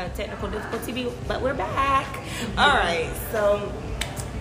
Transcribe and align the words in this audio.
a 0.00 0.08
technical 0.10 0.48
difficulty, 0.48 1.08
but 1.28 1.42
we're 1.42 1.54
back. 1.54 2.06
All 2.56 2.68
right, 2.68 3.12
so 3.30 3.72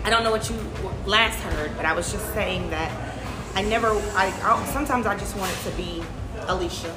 I 0.04 0.10
don't 0.10 0.24
know 0.24 0.32
what 0.32 0.50
you 0.50 0.58
last 1.06 1.40
heard, 1.40 1.76
but 1.76 1.86
I 1.86 1.94
was 1.94 2.12
just 2.12 2.34
saying 2.34 2.70
that 2.70 2.92
I 3.56 3.62
never. 3.64 3.88
I, 3.88 4.34
I 4.44 4.66
sometimes 4.68 5.06
I 5.06 5.18
just 5.18 5.36
wanted 5.36 5.58
to 5.70 5.72
be 5.72 6.04
Alicia. 6.48 6.96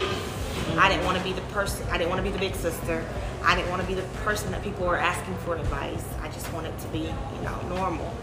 I 0.77 0.89
didn't 0.89 1.05
want 1.05 1.19
to 1.19 1.25
be 1.25 1.33
the 1.33 1.41
person. 1.53 1.87
I 1.91 1.99
didn't 1.99 2.11
want 2.11 2.21
to 2.21 2.23
be 2.23 2.31
the 2.31 2.39
big 2.39 2.55
sister. 2.55 3.05
I 3.43 3.57
didn't 3.57 3.71
want 3.71 3.83
to 3.83 3.89
be 3.89 3.95
the 3.95 4.07
person 4.23 4.53
that 4.53 4.63
people 4.63 4.87
were 4.87 4.97
asking 4.97 5.35
for 5.39 5.57
advice. 5.57 6.05
I 6.21 6.29
just 6.29 6.53
wanted 6.53 6.79
to 6.79 6.89
be, 6.89 7.01
you 7.01 7.43
know, 7.43 7.61
normal. 7.69 8.15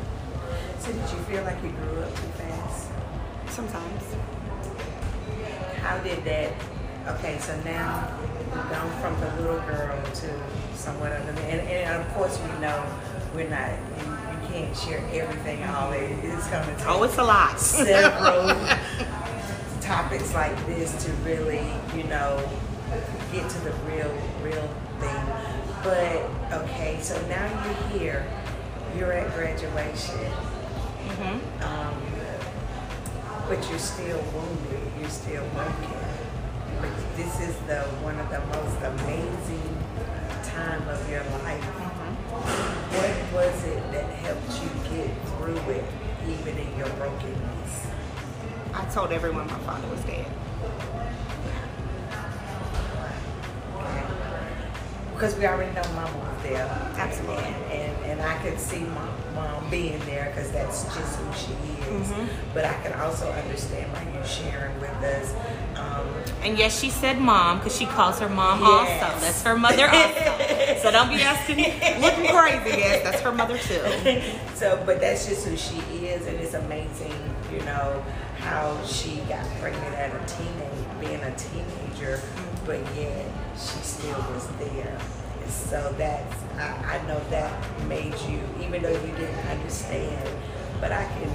So 0.79 0.93
did 0.93 1.01
you 1.01 1.17
feel 1.27 1.43
like 1.43 1.61
you 1.61 1.69
grew 1.71 2.01
up 2.01 2.15
too 2.15 2.27
fast? 2.37 2.87
Sometimes. 3.49 4.03
How 5.81 5.97
did 5.99 6.23
that? 6.23 6.53
Okay, 7.07 7.37
so 7.39 7.59
now 7.63 8.07
gone 8.51 9.01
from 9.01 9.19
the 9.21 9.41
little 9.41 9.59
girl 9.61 10.01
to 10.03 10.41
somewhat 10.75 11.11
of 11.11 11.25
the 11.25 11.41
and, 11.43 11.61
and 11.61 12.01
of 12.01 12.13
course 12.13 12.39
we 12.39 12.59
know 12.59 12.85
we're 13.35 13.49
not. 13.49 13.71
You, 13.99 14.05
you 14.05 14.47
can't 14.47 14.75
share 14.75 15.03
everything. 15.13 15.63
All 15.63 15.91
day. 15.91 16.05
it 16.11 16.25
is 16.25 16.45
going 16.47 16.65
to 16.67 16.75
take. 16.75 16.87
Oh, 16.87 17.03
it's 17.03 17.17
a 17.17 17.23
lot. 17.23 17.59
several 17.59 18.47
topics 19.81 20.33
like 20.33 20.55
this 20.65 21.03
to 21.05 21.11
really, 21.23 21.65
you 21.95 22.03
know, 22.05 22.43
get 23.31 23.49
to 23.49 23.59
the 23.61 23.71
real, 23.87 24.11
real 24.41 24.69
thing. 24.99 25.25
But 25.83 26.61
okay, 26.63 26.97
so 27.01 27.19
now 27.27 27.45
you're 27.65 27.99
here. 27.99 28.25
You're 28.97 29.13
at 29.13 29.33
graduation. 29.35 30.17
hmm 30.17 31.63
Um, 31.63 31.93
but 33.47 33.67
you're 33.69 33.79
still 33.79 34.21
wounded. 34.33 34.91
You're 34.99 35.09
still 35.09 35.43
working. 35.55 36.08
But 36.81 36.91
this 37.17 37.39
is 37.41 37.55
the 37.67 37.81
one 38.01 38.17
of 38.19 38.29
the 38.29 38.39
most 38.55 38.77
amazing 38.81 39.77
time 40.43 40.87
of 40.87 41.09
your 41.09 41.23
life. 41.43 41.63
What 42.95 43.33
was 43.33 43.63
it 43.65 43.91
that 43.91 44.09
helped 44.23 44.51
you 44.61 44.69
get 44.95 45.09
through 45.37 45.73
it, 45.73 45.83
even 46.27 46.57
in 46.57 46.77
your 46.77 46.89
brokenness? 46.91 47.87
I 48.73 48.85
told 48.93 49.11
everyone 49.11 49.47
my 49.47 49.59
father 49.59 49.87
was 49.89 50.01
dead. 50.05 50.25
Because 55.13 55.35
we 55.35 55.45
already 55.45 55.73
know 55.75 55.83
Mama 55.95 56.17
was 56.17 56.43
there. 56.43 56.65
Absolutely. 56.95 57.43
And, 57.43 57.71
and, 57.73 58.05
and 58.11 58.21
I 58.21 58.37
could 58.41 58.57
see 58.57 58.79
mom, 58.79 59.09
mom 59.35 59.69
being 59.69 59.99
there 60.05 60.31
because 60.33 60.49
that's 60.51 60.83
just 60.95 61.19
who 61.19 61.33
she 61.33 61.51
is. 61.91 62.07
Mhm. 62.07 62.29
But 62.53 62.63
I 62.63 62.73
can 62.81 62.93
also 62.93 63.29
understand 63.29 63.91
why 63.91 64.07
you're 64.13 64.25
sharing 64.25 64.79
with 64.79 64.91
us. 65.03 65.33
And 66.43 66.57
yes, 66.57 66.79
she 66.79 66.89
said 66.89 67.19
mom 67.19 67.57
because 67.59 67.75
she 67.77 67.85
calls 67.85 68.19
her 68.19 68.29
mom 68.29 68.61
Yes. 68.61 69.03
also. 69.03 69.19
That's 69.19 69.43
her 69.43 69.57
mother 69.57 69.87
also. 69.89 70.79
so 70.81 70.91
don't 70.91 71.09
be 71.09 71.21
asking, 71.21 71.57
me 71.57 71.63
looking 72.01 72.27
crazy. 72.35 72.77
Yes, 72.79 73.03
that's 73.03 73.21
her 73.21 73.31
mother 73.31 73.57
too. 73.57 74.21
so, 74.55 74.81
but 74.85 74.99
that's 74.99 75.27
just 75.27 75.47
who 75.47 75.55
she 75.57 75.77
is, 76.05 76.27
and 76.27 76.37
it's 76.39 76.53
amazing, 76.53 77.13
you 77.51 77.59
know, 77.61 78.03
how 78.39 78.81
she 78.85 79.17
got 79.27 79.45
pregnant 79.59 79.93
at 79.95 80.11
a 80.15 80.25
teenage, 80.35 80.99
being 81.01 81.21
a 81.21 81.35
teenager, 81.35 82.21
but 82.65 82.79
yet 82.95 83.25
she 83.55 83.79
still 83.83 84.17
was 84.33 84.47
there. 84.59 84.97
And 85.41 85.51
so 85.51 85.93
that's, 85.97 86.43
I, 86.57 86.99
I 87.01 87.07
know 87.07 87.19
that 87.29 87.51
made 87.87 88.13
you, 88.29 88.39
even 88.61 88.81
though 88.81 88.91
you 88.91 89.11
didn't 89.17 89.47
understand, 89.47 90.29
but 90.79 90.91
I 90.91 91.03
can, 91.05 91.29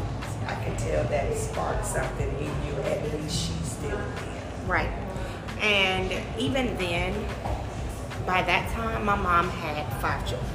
I 0.46 0.54
can 0.64 0.76
tell 0.76 1.04
that 1.04 1.24
it 1.30 1.36
sparked 1.38 1.86
something 1.86 2.28
in 2.38 2.44
you. 2.66 2.82
At 2.84 3.02
least 3.20 3.46
she's 3.48 3.72
still 3.72 3.90
there. 3.98 4.33
Right. 4.66 4.90
And 5.60 6.12
even 6.38 6.76
then, 6.76 7.14
by 8.26 8.42
that 8.42 8.70
time, 8.72 9.04
my 9.04 9.16
mom 9.16 9.48
had 9.50 9.86
five 10.00 10.26
children. 10.28 10.50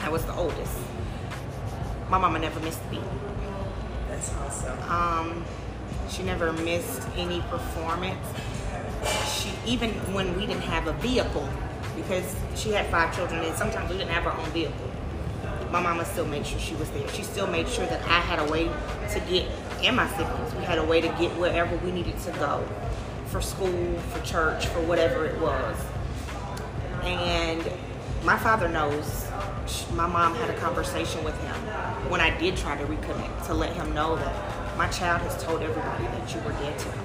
I 0.00 0.08
was 0.10 0.24
the 0.24 0.34
oldest. 0.34 0.78
My 2.08 2.18
mama 2.18 2.38
never 2.38 2.60
missed 2.60 2.80
a 2.86 2.90
beat. 2.90 3.00
That's 4.08 4.32
awesome. 4.34 4.78
Um, 4.90 5.44
she 6.08 6.22
never 6.22 6.52
missed 6.52 7.06
any 7.16 7.40
performance. 7.42 8.26
She 9.32 9.50
even 9.66 9.90
when 10.12 10.36
we 10.36 10.46
didn't 10.46 10.62
have 10.62 10.86
a 10.86 10.92
vehicle, 10.94 11.48
because 11.96 12.34
she 12.54 12.70
had 12.70 12.86
five 12.86 13.14
children, 13.14 13.42
and 13.42 13.56
sometimes 13.56 13.90
we 13.90 13.98
didn't 13.98 14.10
have 14.10 14.26
our 14.26 14.36
own 14.36 14.50
vehicle. 14.50 14.90
My 15.70 15.80
mama 15.80 16.04
still 16.04 16.26
made 16.26 16.46
sure 16.46 16.58
she 16.58 16.74
was 16.76 16.90
there. 16.90 17.06
She 17.08 17.22
still 17.22 17.46
made 17.46 17.68
sure 17.68 17.86
that 17.86 18.02
I 18.04 18.20
had 18.20 18.38
a 18.38 18.50
way 18.50 18.64
to 18.64 19.20
get, 19.28 19.46
and 19.82 19.96
my 19.96 20.08
siblings, 20.16 20.54
we 20.54 20.64
had 20.64 20.78
a 20.78 20.84
way 20.84 21.00
to 21.00 21.08
get 21.08 21.36
wherever 21.36 21.76
we 21.78 21.92
needed 21.92 22.18
to 22.20 22.32
go, 22.32 22.66
for 23.26 23.40
school, 23.40 23.94
for 24.10 24.24
church, 24.24 24.66
for 24.66 24.80
whatever 24.80 25.26
it 25.26 25.38
was. 25.40 25.76
And 27.02 27.70
my 28.24 28.38
father 28.38 28.68
knows. 28.68 29.26
My 29.94 30.06
mom 30.06 30.34
had 30.34 30.48
a 30.48 30.58
conversation 30.58 31.22
with 31.24 31.38
him 31.42 31.54
when 32.10 32.20
I 32.22 32.36
did 32.38 32.56
try 32.56 32.76
to 32.76 32.84
reconnect 32.84 33.46
to 33.46 33.54
let 33.54 33.74
him 33.74 33.92
know 33.92 34.16
that 34.16 34.78
my 34.78 34.88
child 34.88 35.20
has 35.22 35.42
told 35.42 35.62
everybody 35.62 36.04
that 36.04 36.34
you 36.34 36.40
were 36.40 36.52
dead 36.52 36.78
to 36.78 36.88
him. 36.88 37.04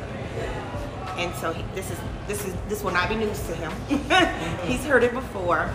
And 1.18 1.36
so 1.36 1.52
he, 1.54 1.64
this 1.76 1.92
is 1.92 2.00
this 2.28 2.46
is 2.46 2.56
this 2.70 2.84
will 2.84 2.92
not 2.92 3.10
be 3.10 3.16
news 3.16 3.40
to 3.48 3.56
him. 3.56 3.72
He's 4.68 4.84
heard 4.86 5.04
it 5.04 5.14
before, 5.14 5.70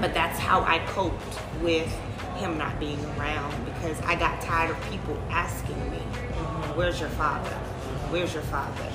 but 0.00 0.14
that's 0.14 0.38
how 0.38 0.62
I 0.62 0.78
coped 0.86 1.38
with 1.62 1.88
him 2.36 2.58
not 2.58 2.78
being 2.78 3.02
around 3.16 3.64
because 3.64 4.00
I 4.02 4.14
got 4.14 4.40
tired 4.40 4.70
of 4.70 4.90
people 4.90 5.16
asking 5.30 5.78
me, 5.90 5.98
"Where's 6.74 7.00
your 7.00 7.08
father? 7.10 7.50
Where's 8.10 8.34
your 8.34 8.42
father?" 8.44 8.88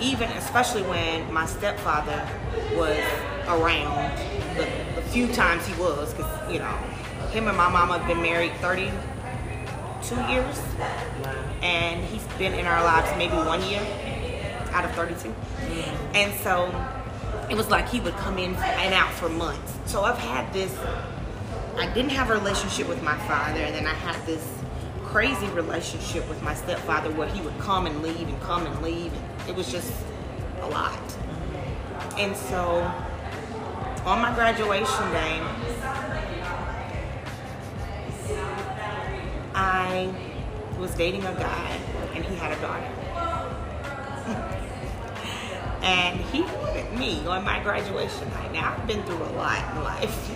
Even 0.00 0.28
especially 0.30 0.82
when 0.82 1.32
my 1.32 1.46
stepfather 1.46 2.28
was 2.74 2.98
around, 3.46 4.18
the, 4.56 4.66
the 4.96 5.02
few 5.08 5.32
times 5.32 5.66
he 5.66 5.74
was, 5.80 6.12
because 6.12 6.52
you 6.52 6.58
know, 6.58 6.76
him 7.30 7.46
and 7.46 7.56
my 7.56 7.68
mama 7.68 7.98
have 7.98 8.06
been 8.08 8.20
married 8.20 8.52
32 8.60 10.14
years, 10.32 10.60
and 11.62 12.04
he's 12.04 12.24
been 12.38 12.54
in 12.54 12.66
our 12.66 12.82
lives 12.82 13.08
maybe 13.16 13.36
one 13.36 13.62
year 13.62 13.82
out 14.72 14.84
of 14.84 14.90
32. 14.92 15.32
And 16.14 16.32
so 16.40 16.66
it 17.50 17.56
was 17.56 17.70
like 17.70 17.88
he 17.88 18.00
would 18.00 18.14
come 18.16 18.38
in 18.38 18.54
and 18.54 18.94
out 18.94 19.12
for 19.12 19.28
months. 19.28 19.78
So 19.86 20.02
I've 20.02 20.18
had 20.18 20.52
this, 20.52 20.76
I 21.76 21.92
didn't 21.92 22.12
have 22.12 22.30
a 22.30 22.34
relationship 22.34 22.88
with 22.88 23.02
my 23.02 23.16
father, 23.26 23.60
and 23.60 23.74
then 23.74 23.86
I 23.86 23.94
had 23.94 24.24
this 24.26 24.46
crazy 25.04 25.46
relationship 25.48 26.28
with 26.28 26.42
my 26.42 26.54
stepfather 26.54 27.10
where 27.12 27.28
he 27.28 27.40
would 27.42 27.58
come 27.58 27.86
and 27.86 28.02
leave 28.02 28.28
and 28.28 28.40
come 28.42 28.66
and 28.66 28.82
leave. 28.82 29.12
And 29.12 29.48
it 29.48 29.54
was 29.54 29.70
just 29.70 29.92
a 30.60 30.66
lot. 30.68 30.98
And 32.18 32.36
so 32.36 32.90
on 34.04 34.20
my 34.20 34.34
graduation 34.34 35.10
day, 35.12 35.40
I 39.54 40.12
was 40.78 40.94
dating 40.94 41.24
a 41.24 41.34
guy 41.34 41.78
and 42.14 42.24
he 42.24 42.34
had 42.36 42.56
a 42.56 42.60
daughter. 42.60 43.03
And 45.84 46.18
he 46.32 46.42
wanted 46.42 46.90
me 46.98 47.24
on 47.26 47.44
my 47.44 47.62
graduation 47.62 48.28
night. 48.30 48.52
Now, 48.52 48.74
I've 48.74 48.86
been 48.86 49.02
through 49.04 49.22
a 49.22 49.32
lot 49.36 49.76
in 49.76 49.84
life. 49.84 50.30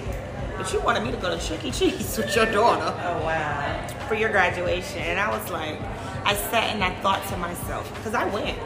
But 0.58 0.72
you 0.72 0.80
wanted 0.80 1.04
me 1.04 1.10
to 1.12 1.16
go 1.16 1.34
to 1.34 1.42
Chuck 1.42 1.64
E. 1.64 1.70
Cheese 1.70 2.18
with 2.18 2.34
your 2.36 2.46
daughter 2.46 2.92
Oh 3.04 3.22
wow. 3.24 3.88
for 4.08 4.14
your 4.14 4.28
graduation. 4.30 4.98
And 4.98 5.18
I 5.18 5.30
was 5.30 5.50
like, 5.50 5.80
I 6.24 6.34
sat 6.34 6.74
and 6.74 6.84
I 6.84 6.94
thought 7.00 7.26
to 7.28 7.36
myself, 7.38 7.88
because 7.94 8.14
I 8.14 8.26
went, 8.26 8.58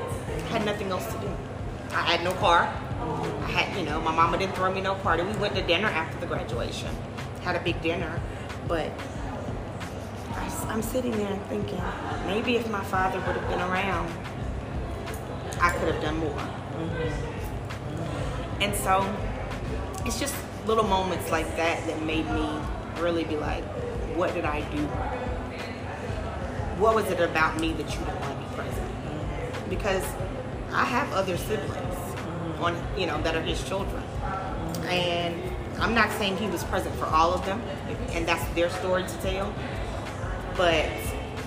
had 0.49 0.65
nothing 0.65 0.91
else 0.91 1.07
to 1.07 1.19
do. 1.21 1.31
I 1.93 2.01
had 2.03 2.25
no 2.25 2.33
car. 2.33 2.63
I 3.43 3.51
had, 3.51 3.79
you 3.79 3.85
know, 3.85 4.01
my 4.01 4.15
mama 4.15 4.39
didn't 4.39 4.55
throw 4.55 4.73
me 4.73 4.81
no 4.81 4.95
party. 4.97 5.23
We 5.23 5.33
went 5.35 5.55
to 5.55 5.63
dinner 5.63 5.89
after 5.89 6.19
the 6.19 6.27
graduation, 6.27 6.89
had 7.43 7.55
a 7.55 7.61
big 7.61 7.81
dinner. 7.83 8.21
But 8.67 8.91
I, 10.35 10.73
am 10.73 10.83
sitting 10.83 11.13
there 11.13 11.39
thinking, 11.49 11.83
maybe 12.27 12.57
if 12.57 12.69
my 12.71 12.83
father 12.85 13.19
would 13.19 13.37
have 13.37 13.49
been 13.49 13.61
around, 13.61 14.11
I 15.61 15.71
could 15.71 15.93
have 15.93 16.03
done 16.03 16.17
more. 16.19 16.62
Mm-hmm. 16.73 18.63
And 18.63 18.75
so 18.75 19.05
it's 20.07 20.19
just 20.21 20.35
little 20.67 20.85
moments 20.85 21.31
like 21.31 21.57
that 21.57 21.87
that 21.87 22.03
made 22.03 22.29
me 22.31 22.49
really 23.01 23.25
be 23.25 23.37
like, 23.37 23.65
what 24.17 24.35
did 24.35 24.45
I 24.45 24.61
do? 24.71 24.87
What 26.81 26.95
was 26.95 27.07
it 27.11 27.21
about 27.21 27.59
me 27.59 27.73
that 27.73 27.93
you 27.93 27.99
didn't 27.99 28.21
want 28.21 28.33
to 28.33 28.39
be 28.39 28.55
present? 28.55 28.91
Because 29.69 30.05
I 30.73 30.85
have 30.85 31.13
other 31.13 31.37
siblings 31.37 31.73
mm-hmm. 31.75 32.63
on, 32.65 32.77
you 32.97 33.07
know, 33.07 33.21
that 33.23 33.35
are 33.35 33.43
his 33.43 33.63
children. 33.69 34.03
And 34.85 35.41
I'm 35.79 35.95
not 35.95 36.11
saying 36.13 36.37
he 36.37 36.47
was 36.47 36.65
present 36.65 36.95
for 36.97 37.07
all 37.07 37.33
of 37.33 37.45
them, 37.47 37.61
and 38.11 38.27
that's 38.27 38.45
their 38.55 38.71
story 38.71 39.03
to 39.03 39.17
tell, 39.19 39.53
but 40.57 40.87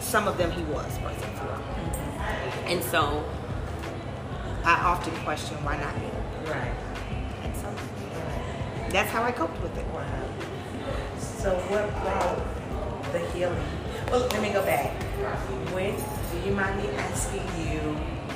some 0.01 0.27
of 0.27 0.37
them 0.37 0.51
he 0.51 0.63
was 0.63 0.97
present 0.99 1.37
for. 1.37 1.45
Mm-hmm. 1.45 2.67
And 2.67 2.83
so 2.83 3.23
I 4.65 4.73
often 4.83 5.13
question 5.17 5.63
why 5.63 5.77
not 5.77 5.95
me? 6.01 6.09
Right. 6.49 6.73
And 7.43 7.55
so 7.55 7.71
that's 8.89 9.11
how 9.11 9.21
I 9.21 9.31
coped 9.31 9.61
with 9.61 9.77
it. 9.77 9.85
Wow. 9.93 10.07
So 11.19 11.55
what 11.69 11.87
brought 12.01 12.41
the 13.13 13.19
healing? 13.29 13.61
Well, 14.09 14.21
let 14.21 14.41
me 14.41 14.49
go 14.49 14.63
back. 14.65 14.91
When 15.71 15.95
do 15.95 16.39
you 16.49 16.55
mind 16.55 16.81
me 16.81 16.89
asking 16.97 17.45
you? 17.61 17.79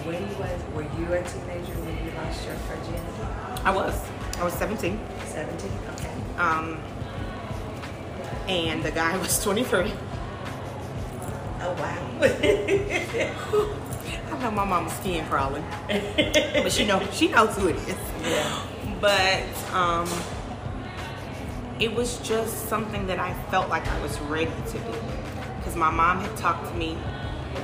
When 0.06 0.22
was 0.38 0.62
were 0.74 0.84
you 0.84 1.14
a 1.14 1.24
teenager 1.24 1.74
when 1.82 1.98
you 2.06 2.12
lost 2.16 2.46
your 2.46 2.54
virginity? 2.70 3.24
I 3.66 3.72
was. 3.74 4.00
I 4.38 4.44
was 4.44 4.54
17. 4.54 5.00
17. 5.26 5.72
Okay. 5.96 6.12
Um, 6.38 6.78
and 8.48 8.84
the 8.84 8.92
guy 8.92 9.18
was 9.22 9.44
23. 9.44 9.92
Oh 11.62 11.74
wow. 11.74 13.76
I 14.32 14.38
know 14.42 14.52
my 14.52 14.66
mama's 14.66 14.94
skin 14.94 15.26
crawling, 15.26 15.64
but 15.88 16.72
she 16.72 16.86
know 16.86 17.06
she 17.12 17.28
knows 17.28 17.56
who 17.58 17.68
it 17.68 17.76
is. 17.78 17.98
yeah. 18.24 18.66
But 19.02 19.44
um, 19.74 20.08
it 21.80 21.94
was 21.94 22.18
just 22.20 22.68
something 22.68 23.08
that 23.08 23.20
I 23.20 23.34
felt 23.50 23.70
like 23.70 23.88
I 23.88 24.02
was 24.02 24.20
ready 24.22 24.52
to 24.68 24.78
do 24.78 24.94
because 25.58 25.76
my 25.76 25.90
mom 25.90 26.20
had 26.20 26.36
talked 26.38 26.68
to 26.70 26.74
me 26.76 26.98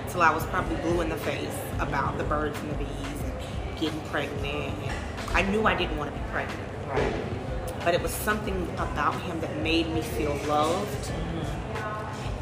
till 0.09 0.21
I 0.21 0.33
was 0.33 0.45
probably 0.45 0.75
blue 0.77 1.01
in 1.01 1.09
the 1.09 1.17
face 1.17 1.57
about 1.79 2.17
the 2.17 2.23
birds 2.23 2.57
and 2.59 2.71
the 2.71 2.75
bees 2.75 3.21
and 3.23 3.79
getting 3.79 3.99
pregnant. 4.11 4.73
I 5.33 5.41
knew 5.43 5.65
I 5.65 5.75
didn't 5.75 5.97
want 5.97 6.13
to 6.13 6.19
be 6.19 6.25
pregnant. 6.31 6.59
Right. 6.87 7.13
but 7.83 7.93
it 7.93 8.01
was 8.01 8.11
something 8.11 8.69
about 8.77 9.19
him 9.21 9.39
that 9.41 9.55
made 9.57 9.89
me 9.89 10.01
feel 10.01 10.35
loved. 10.47 11.11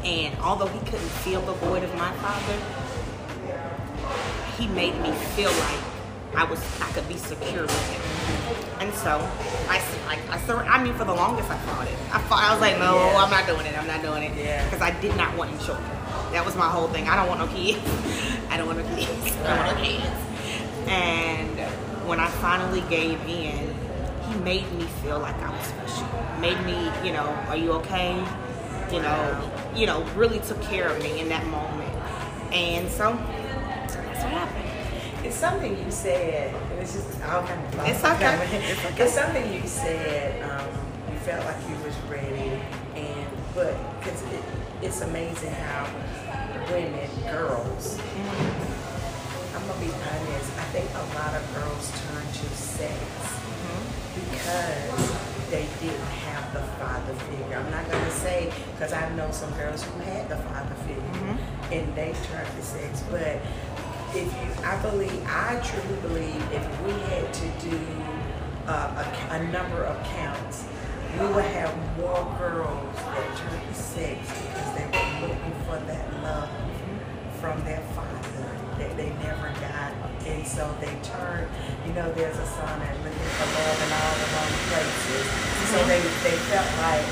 And 0.04 0.38
although 0.40 0.66
he 0.66 0.78
couldn't 0.80 1.00
feel 1.24 1.40
the 1.40 1.54
void 1.54 1.82
of 1.82 1.94
my 1.96 2.12
father, 2.16 2.58
he 4.58 4.66
made 4.68 4.94
me 5.00 5.10
feel 5.36 5.50
like 5.50 5.80
I 6.36 6.44
was 6.44 6.60
I 6.80 6.90
could 6.92 7.06
be 7.08 7.16
secure 7.16 7.62
with 7.62 7.90
him. 7.90 8.00
And 8.80 8.92
so 8.94 9.18
I 9.68 9.80
I, 10.08 10.18
I, 10.30 10.38
sur- 10.46 10.64
I 10.64 10.82
mean 10.82 10.94
for 10.94 11.04
the 11.04 11.14
longest 11.14 11.50
I 11.50 11.56
fought 11.58 11.86
it. 11.86 11.94
I 12.12 12.18
fought, 12.22 12.42
I 12.42 12.52
was 12.52 12.60
like, 12.60 12.78
no, 12.78 12.94
Yeah. 12.96 13.16
I'm 13.16 13.30
not 13.30 13.46
doing 13.46 13.66
it. 13.66 13.76
I'm 13.78 13.86
not 13.86 14.02
doing 14.02 14.22
it. 14.24 14.36
Yeah. 14.36 14.64
Because 14.64 14.82
I 14.82 14.90
did 15.00 15.16
not 15.16 15.36
want 15.36 15.50
any 15.52 15.62
children. 15.64 15.88
That 16.32 16.44
was 16.44 16.56
my 16.56 16.68
whole 16.68 16.88
thing. 16.88 17.08
I 17.08 17.16
don't 17.16 17.28
want 17.28 17.40
no 17.40 17.46
kids. 17.56 17.80
I 18.50 18.56
don't 18.56 18.66
want 18.66 18.78
no 18.78 18.96
kids. 18.96 19.36
I 19.44 19.56
don't 19.56 19.66
want 19.66 19.78
no 19.78 19.84
kids. 19.84 20.06
And 20.88 21.58
when 22.08 22.20
I 22.20 22.28
finally 22.28 22.82
gave 22.90 23.20
in, 23.28 23.74
he 24.28 24.34
made 24.40 24.70
me 24.72 24.84
feel 25.02 25.18
like 25.20 25.36
I 25.40 25.50
was 25.50 25.66
special. 25.66 26.08
Made 26.40 26.60
me, 26.66 26.90
you 27.06 27.12
know, 27.12 27.24
are 27.48 27.56
you 27.56 27.72
okay? 27.72 28.14
You 28.92 29.00
know, 29.00 29.52
you 29.74 29.86
know, 29.86 30.02
really 30.16 30.40
took 30.40 30.60
care 30.62 30.88
of 30.88 31.02
me 31.02 31.20
in 31.20 31.28
that 31.28 31.46
moment. 31.46 31.90
And 32.52 32.90
so 32.90 33.12
happened. 34.34 35.26
It's 35.26 35.36
something 35.36 35.72
you 35.78 35.90
said. 35.90 36.54
It's 36.80 36.92
just 36.94 37.22
all 37.22 37.42
kind 37.42 37.60
of. 37.64 37.88
It's 37.88 38.04
okay. 38.04 38.34
It's 38.70 38.84
okay. 38.84 39.04
It's 39.04 39.14
something 39.14 39.52
you 39.52 39.66
said. 39.66 40.42
Um, 40.50 40.68
you 41.10 41.18
felt 41.20 41.44
like 41.46 41.56
you 41.68 41.76
was 41.84 41.96
ready, 42.10 42.60
and 42.94 43.26
but 43.54 43.74
because 43.98 44.20
it, 44.22 44.44
it's 44.82 45.00
amazing 45.00 45.52
how 45.52 45.88
women, 46.70 47.08
girls. 47.30 47.98
I'm 49.54 49.66
gonna 49.66 49.80
be 49.80 49.92
honest. 49.92 50.50
I 50.58 50.66
think 50.74 50.90
a 50.92 51.06
lot 51.16 51.32
of 51.32 51.42
girls 51.54 51.90
turn 52.04 52.26
to 52.26 52.46
sex 52.54 52.98
because 54.14 55.10
they 55.50 55.66
didn't 55.80 56.12
have 56.26 56.52
the 56.52 56.60
father 56.78 57.14
figure. 57.30 57.56
I'm 57.56 57.70
not 57.70 57.90
gonna 57.90 58.10
say 58.10 58.52
because 58.72 58.92
I 58.92 59.08
know 59.14 59.30
some 59.30 59.52
girls 59.54 59.82
who 59.84 60.00
had 60.00 60.28
the 60.28 60.36
father 60.36 60.74
figure 60.86 61.38
and 61.72 61.94
they 61.94 62.14
turned 62.28 62.48
to 62.56 62.62
sex, 62.62 63.02
but 63.10 63.40
if 64.14 64.30
you, 64.30 64.64
I 64.64 64.80
believe, 64.80 65.26
I 65.26 65.60
truly 65.64 66.00
believe, 66.00 66.40
if 66.52 66.64
we 66.86 66.92
had 67.10 67.32
to 67.34 67.46
do 67.66 67.78
uh, 68.66 69.02
a, 69.02 69.34
a 69.34 69.44
number 69.50 69.82
of 69.84 69.98
counts, 70.14 70.64
we 71.18 71.26
would 71.26 71.44
have 71.44 71.74
more 71.98 72.22
girls 72.38 72.94
that 72.94 73.36
turned 73.36 73.66
to 73.68 73.74
sex 73.74 74.18
because 74.22 74.70
they 74.78 74.86
were 74.86 75.28
looking 75.28 75.54
for 75.66 75.78
that 75.86 76.06
love 76.22 76.50
from 77.40 77.62
their 77.64 77.82
father 77.94 78.50
that 78.78 78.96
they 78.96 79.10
never 79.22 79.50
got. 79.60 79.92
And 80.26 80.46
so 80.46 80.64
they 80.80 80.94
turned, 81.02 81.50
you 81.86 81.92
know, 81.92 82.10
there's 82.14 82.38
a 82.38 82.46
song 82.46 82.78
that 82.80 82.96
looking 83.02 83.30
for 83.36 83.46
love 83.50 83.78
in 83.82 83.90
all 83.92 84.14
the 84.16 84.28
wrong 84.30 84.54
places. 84.70 85.26
So 85.70 85.78
they, 85.90 86.00
they 86.22 86.38
felt 86.48 86.70
like 86.86 87.06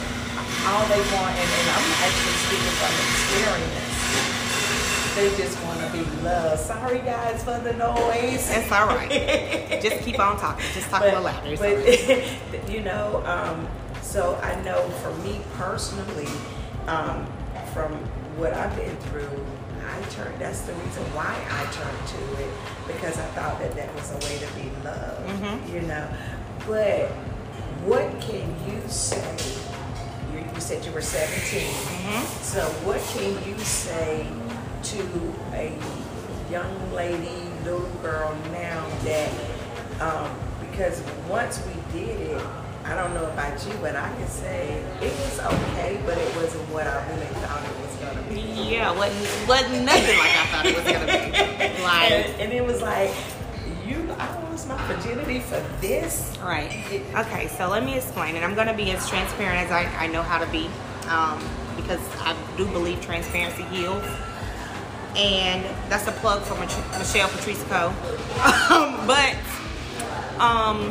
all 0.70 0.86
they 0.86 1.02
want, 1.12 1.34
and, 1.34 1.50
and 1.50 1.68
I'm 1.74 1.88
actually 1.98 2.38
speaking 2.46 2.74
from 2.78 2.94
experience, 2.94 3.91
they 5.14 5.28
just 5.36 5.62
want 5.64 5.80
to 5.80 5.92
be 5.92 6.04
loved. 6.22 6.60
Sorry 6.60 6.98
guys 7.00 7.42
for 7.44 7.58
the 7.58 7.72
noise. 7.74 8.50
It's 8.50 8.72
all 8.72 8.86
right. 8.86 9.10
Just 9.82 10.02
keep 10.04 10.18
on 10.18 10.38
talking. 10.38 10.64
Just 10.72 10.88
talk 10.90 11.02
a 11.02 11.04
little 11.06 11.22
louder. 11.22 11.48
It's 11.52 11.60
all 11.62 11.68
right. 11.68 12.38
but 12.50 12.70
you 12.72 12.80
know, 12.82 13.22
um, 13.26 13.68
so 14.00 14.36
I 14.42 14.60
know 14.62 14.88
for 15.02 15.12
me 15.22 15.40
personally, 15.56 16.28
um, 16.86 17.26
from 17.74 17.92
what 18.38 18.54
I've 18.54 18.74
been 18.76 18.96
through, 19.08 19.28
I 19.86 20.00
turned. 20.10 20.38
That's 20.40 20.62
the 20.62 20.72
reason 20.72 21.02
why 21.14 21.34
I 21.50 21.64
turned 21.72 22.08
to 22.08 22.42
it 22.42 22.50
because 22.86 23.18
I 23.18 23.26
thought 23.36 23.58
that 23.60 23.74
that 23.76 23.94
was 23.94 24.10
a 24.12 24.14
way 24.16 24.38
to 24.38 24.54
be 24.54 24.70
loved. 24.84 25.28
Mhm. 25.28 25.74
You 25.74 25.80
know, 25.82 26.08
but 26.66 27.08
what 27.84 28.08
can 28.20 28.54
you 28.66 28.80
say? 28.88 29.36
You, 30.32 30.38
you 30.54 30.60
said 30.60 30.84
you 30.84 30.92
were 30.92 31.02
17. 31.02 31.60
Mhm. 31.68 32.24
So 32.42 32.62
what 32.86 33.00
can 33.12 33.32
you 33.46 33.58
say 33.58 34.26
to 34.82 35.34
a 35.52 35.72
young 36.50 36.92
lady, 36.92 37.48
little 37.64 37.88
girl 38.02 38.36
now 38.50 38.86
that, 39.04 39.32
um, 40.00 40.30
because 40.70 41.02
once 41.28 41.62
we 41.66 41.98
did 41.98 42.20
it, 42.20 42.42
I 42.84 42.96
don't 42.96 43.14
know 43.14 43.26
about 43.26 43.64
you, 43.64 43.72
but 43.80 43.94
I 43.94 44.12
can 44.14 44.26
say 44.26 44.82
it 45.00 45.12
was 45.12 45.38
okay, 45.38 46.00
but 46.04 46.18
it 46.18 46.36
wasn't 46.36 46.68
what 46.70 46.86
I 46.86 47.08
really 47.10 47.26
thought 47.26 47.62
it 47.62 47.86
was 47.86 47.96
gonna 47.96 48.22
be. 48.28 48.40
Yeah, 48.70 48.90
wasn't 48.90 49.48
wasn't 49.48 49.84
nothing 49.84 50.18
like 50.18 50.36
I 50.36 50.46
thought 50.46 50.66
it 50.66 50.74
was 50.76 50.92
gonna 50.92 51.06
be. 51.06 51.82
Like 51.82 52.10
and, 52.12 52.40
and 52.40 52.52
it 52.52 52.64
was 52.64 52.80
like, 52.80 53.10
you, 53.86 54.08
I 54.18 54.42
lost 54.44 54.68
my 54.68 54.76
virginity 54.86 55.40
for 55.40 55.60
this. 55.80 56.36
Right. 56.42 57.02
Okay, 57.14 57.48
so 57.48 57.68
let 57.68 57.84
me 57.84 57.96
explain, 57.96 58.36
and 58.36 58.44
I'm 58.44 58.54
going 58.54 58.68
to 58.68 58.74
be 58.74 58.90
as 58.92 59.08
transparent 59.08 59.58
as 59.58 59.70
I, 59.72 60.04
I 60.04 60.06
know 60.06 60.22
how 60.22 60.38
to 60.38 60.50
be, 60.50 60.68
um, 61.08 61.42
because 61.76 62.00
I 62.20 62.36
do 62.56 62.66
believe 62.68 63.00
transparency 63.00 63.62
heals. 63.64 64.04
And 65.16 65.64
that's 65.90 66.06
a 66.06 66.12
plug 66.12 66.42
for 66.42 66.58
Michelle 66.58 67.28
Patrice 67.28 67.62
Co. 67.64 67.88
um, 68.70 69.06
but 69.06 69.36
um, 70.40 70.90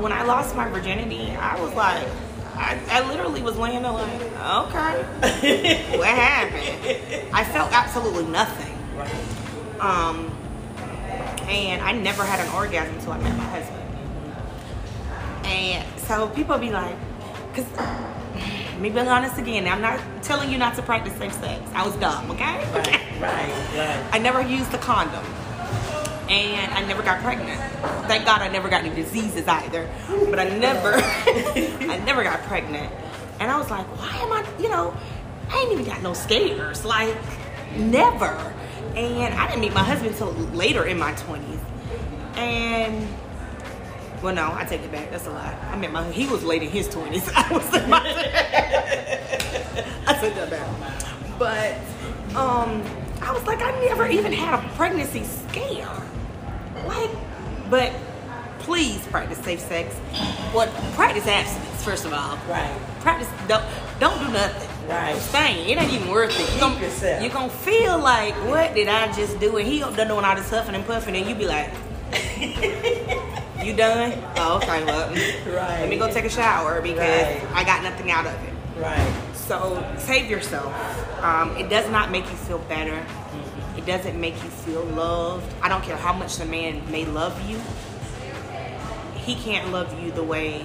when 0.00 0.12
I 0.12 0.24
lost 0.24 0.56
my 0.56 0.68
virginity, 0.68 1.30
I 1.36 1.60
was 1.60 1.74
like, 1.74 2.08
I, 2.56 2.80
I 2.88 3.08
literally 3.08 3.42
was 3.42 3.56
laying 3.56 3.82
there 3.82 3.92
like, 3.92 4.22
okay, 4.22 5.96
what 5.98 6.08
happened? 6.08 7.34
I 7.34 7.44
felt 7.44 7.72
absolutely 7.72 8.26
nothing. 8.26 8.74
Um, 9.80 10.30
and 11.48 11.82
I 11.82 11.92
never 11.92 12.24
had 12.24 12.40
an 12.40 12.52
orgasm 12.54 12.94
until 12.94 13.12
I 13.12 13.18
met 13.18 13.36
my 13.36 13.44
husband. 13.44 13.80
And 15.44 16.00
so 16.00 16.28
people 16.28 16.56
be 16.58 16.70
like, 16.70 16.96
because 17.52 17.66
me 18.78 18.90
be 18.90 19.00
honest 19.00 19.38
again, 19.38 19.66
I'm 19.66 19.80
not 19.80 20.00
telling 20.22 20.50
you 20.50 20.58
not 20.58 20.74
to 20.76 20.82
practice 20.82 21.16
safe 21.16 21.32
sex. 21.34 21.62
I 21.74 21.86
was 21.86 21.94
dumb, 21.96 22.30
okay? 22.32 22.58
Right, 22.72 23.20
right, 23.20 23.76
right. 23.76 24.04
I 24.12 24.18
never 24.18 24.40
used 24.42 24.70
the 24.70 24.78
condom. 24.78 25.24
And 26.28 26.72
I 26.72 26.82
never 26.86 27.02
got 27.02 27.20
pregnant. 27.22 27.60
Thank 28.06 28.24
God 28.24 28.40
I 28.40 28.48
never 28.48 28.68
got 28.68 28.82
any 28.82 28.94
diseases 28.94 29.46
either. 29.46 29.88
But 30.30 30.38
I 30.38 30.48
never, 30.56 30.94
I 30.96 32.02
never 32.06 32.22
got 32.24 32.40
pregnant. 32.44 32.90
And 33.40 33.50
I 33.50 33.58
was 33.58 33.70
like, 33.70 33.86
why 33.98 34.16
am 34.16 34.32
I, 34.32 34.44
you 34.58 34.70
know, 34.70 34.96
I 35.50 35.58
ain't 35.58 35.72
even 35.72 35.84
got 35.84 36.02
no 36.02 36.14
scares. 36.14 36.84
Like, 36.84 37.14
never. 37.76 38.52
And 38.96 39.34
I 39.34 39.48
didn't 39.48 39.60
meet 39.60 39.74
my 39.74 39.82
husband 39.82 40.12
until 40.12 40.32
later 40.56 40.84
in 40.84 40.98
my 40.98 41.12
20s. 41.12 41.58
And, 42.36 43.06
well, 44.24 44.34
no, 44.34 44.50
I 44.54 44.64
take 44.64 44.80
it 44.80 44.90
back. 44.90 45.10
That's 45.10 45.26
a 45.26 45.30
lie. 45.30 45.54
I 45.70 45.76
met 45.76 45.92
my, 45.92 46.02
he 46.10 46.26
was 46.26 46.42
late 46.42 46.62
in 46.62 46.70
his 46.70 46.88
20s. 46.88 47.30
I 47.34 47.52
was 47.52 47.66
in 47.74 47.90
my, 47.90 47.98
I 50.06 50.14
take 50.18 50.34
that 50.34 50.48
back. 50.48 50.66
But, 51.38 51.74
um, 52.34 52.82
I 53.20 53.32
was 53.32 53.44
like, 53.44 53.60
I 53.60 53.70
never 53.84 54.08
even 54.08 54.32
had 54.32 54.64
a 54.64 54.68
pregnancy 54.76 55.24
scare. 55.24 55.84
What? 56.84 57.10
But 57.68 57.92
please 58.60 59.06
practice 59.08 59.36
safe 59.44 59.60
sex. 59.60 59.94
Well, 60.54 60.72
practice 60.94 61.26
abstinence, 61.26 61.84
first 61.84 62.06
of 62.06 62.14
all. 62.14 62.38
Right. 62.48 62.74
Practice, 63.00 63.28
don't, 63.46 63.62
don't 64.00 64.18
do 64.26 64.32
nothing. 64.32 64.88
Right. 64.88 65.18
Staying. 65.18 65.68
It 65.68 65.82
ain't 65.82 65.92
even 65.92 66.08
worth 66.08 66.34
it. 66.40 66.50
You 66.54 66.60
gonna, 66.60 66.80
yourself. 66.80 67.22
You're 67.22 67.30
gonna 67.30 67.50
feel 67.50 67.98
like, 67.98 68.32
what 68.48 68.74
did 68.74 68.88
I 68.88 69.12
just 69.12 69.38
do? 69.38 69.58
And 69.58 69.68
he 69.68 69.80
done 69.80 70.08
doing 70.08 70.24
all 70.24 70.34
this 70.34 70.48
huffing 70.48 70.74
and 70.74 70.86
puffing, 70.86 71.14
and 71.14 71.28
you 71.28 71.34
be 71.34 71.46
like, 71.46 71.70
you 73.64 73.74
done? 73.74 74.12
Oh, 74.36 74.56
okay, 74.58 74.84
well, 74.84 75.08
Right. 75.08 75.80
let 75.80 75.88
me 75.88 75.96
go 75.96 76.10
take 76.10 76.24
a 76.24 76.28
shower 76.30 76.80
because 76.80 76.98
Right. 76.98 77.42
I 77.54 77.64
got 77.64 77.82
nothing 77.82 78.10
out 78.10 78.26
of 78.26 78.32
it. 78.34 78.52
Right. 78.80 79.12
So 79.34 79.84
save 79.98 80.28
yourself. 80.30 80.72
Um, 81.22 81.56
it 81.56 81.68
does 81.68 81.88
not 81.90 82.10
make 82.10 82.24
you 82.30 82.36
feel 82.36 82.58
better. 82.58 82.98
It 83.76 83.86
doesn't 83.86 84.18
make 84.20 84.34
you 84.42 84.50
feel 84.50 84.82
loved. 84.84 85.44
I 85.62 85.68
don't 85.68 85.82
care 85.82 85.96
how 85.96 86.12
much 86.12 86.36
the 86.36 86.44
man 86.46 86.82
may 86.90 87.04
love 87.04 87.34
you. 87.48 87.60
He 89.16 89.34
can't 89.36 89.72
love 89.72 89.88
you 90.02 90.10
the 90.12 90.22
way 90.22 90.64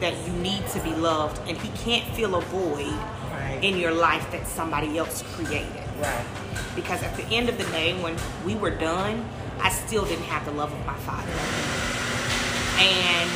that 0.00 0.14
you 0.26 0.32
need 0.34 0.66
to 0.68 0.80
be 0.80 0.90
loved, 0.94 1.40
and 1.48 1.56
he 1.56 1.68
can't 1.84 2.04
fill 2.14 2.34
a 2.34 2.40
void 2.40 2.92
Right. 3.32 3.58
in 3.62 3.78
your 3.78 3.92
life 3.92 4.30
that 4.32 4.46
somebody 4.46 4.96
else 4.98 5.22
created. 5.36 5.66
Right. 6.00 6.24
Because 6.76 7.02
at 7.02 7.16
the 7.16 7.24
end 7.34 7.48
of 7.48 7.56
the 7.58 7.64
day, 7.64 7.94
when 8.00 8.16
we 8.44 8.54
were 8.54 8.70
done, 8.70 9.24
I 9.60 9.70
still 9.70 10.04
didn't 10.04 10.24
have 10.24 10.44
the 10.44 10.52
love 10.52 10.72
of 10.72 10.86
my 10.86 10.94
father. 10.94 11.32
And 12.78 13.30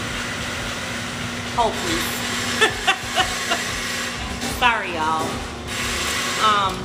hold 1.57 1.73
please. 1.73 2.59
Sorry, 4.59 4.93
y'all. 4.95 5.23
Um, 6.45 6.77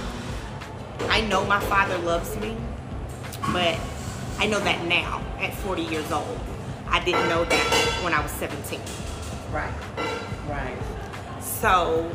I 1.10 1.22
know 1.30 1.46
my 1.46 1.60
father 1.62 1.98
loves 2.00 2.36
me, 2.38 2.56
but 3.52 3.78
I 4.40 4.48
know 4.48 4.60
that 4.60 4.86
now 4.86 5.22
at 5.40 5.54
40 5.56 5.84
years 5.84 6.12
old. 6.12 6.40
I 6.88 7.04
didn't 7.04 7.28
know 7.30 7.44
that 7.46 8.00
when 8.04 8.14
I 8.14 8.22
was 8.22 8.32
17. 8.32 8.80
Right. 9.52 9.74
Right. 10.48 10.78
So 11.42 12.10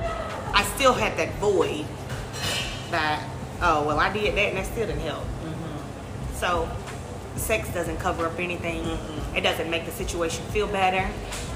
I 0.53 0.63
still 0.77 0.93
had 0.93 1.17
that 1.19 1.33
void 1.35 1.85
that, 2.91 3.23
oh, 3.61 3.87
well, 3.87 3.99
I 3.99 4.13
did 4.13 4.35
that 4.35 4.49
and 4.49 4.59
that 4.59 4.67
still 4.67 4.87
didn't 4.87 5.03
help. 5.03 5.25
So 6.35 6.69
sex 7.39 7.73
doesn't 7.73 7.99
cover 7.99 8.27
up 8.27 8.39
anything. 8.39 8.83
Mm-hmm. 8.83 9.37
It 9.37 9.41
doesn't 9.43 9.71
make 9.71 9.85
the 9.85 9.93
situation 9.93 10.45
feel 10.47 10.67
better. 10.67 11.09